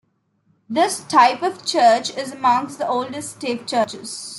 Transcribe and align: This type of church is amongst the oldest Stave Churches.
This 0.67 1.01
type 1.03 1.43
of 1.43 1.63
church 1.63 2.09
is 2.17 2.31
amongst 2.31 2.79
the 2.79 2.87
oldest 2.87 3.33
Stave 3.33 3.67
Churches. 3.67 4.29